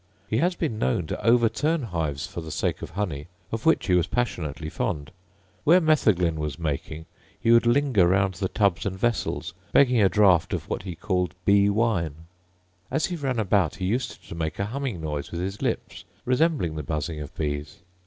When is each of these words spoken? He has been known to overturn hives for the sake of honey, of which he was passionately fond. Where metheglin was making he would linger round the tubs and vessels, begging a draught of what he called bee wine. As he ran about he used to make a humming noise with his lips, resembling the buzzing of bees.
He 0.27 0.37
has 0.37 0.55
been 0.55 0.79
known 0.79 1.05
to 1.05 1.23
overturn 1.23 1.83
hives 1.83 2.25
for 2.25 2.41
the 2.41 2.49
sake 2.49 2.81
of 2.81 2.89
honey, 2.89 3.27
of 3.51 3.67
which 3.67 3.85
he 3.85 3.93
was 3.93 4.07
passionately 4.07 4.67
fond. 4.67 5.11
Where 5.63 5.79
metheglin 5.79 6.37
was 6.39 6.57
making 6.57 7.05
he 7.39 7.51
would 7.51 7.67
linger 7.67 8.07
round 8.07 8.33
the 8.33 8.49
tubs 8.49 8.83
and 8.87 8.97
vessels, 8.97 9.53
begging 9.73 10.01
a 10.01 10.09
draught 10.09 10.53
of 10.53 10.67
what 10.67 10.81
he 10.81 10.95
called 10.95 11.35
bee 11.45 11.69
wine. 11.69 12.25
As 12.89 13.05
he 13.05 13.15
ran 13.15 13.37
about 13.37 13.75
he 13.75 13.85
used 13.85 14.27
to 14.27 14.33
make 14.33 14.57
a 14.57 14.65
humming 14.65 15.01
noise 15.01 15.29
with 15.31 15.39
his 15.41 15.61
lips, 15.61 16.03
resembling 16.25 16.77
the 16.77 16.81
buzzing 16.81 17.21
of 17.21 17.35
bees. 17.37 17.77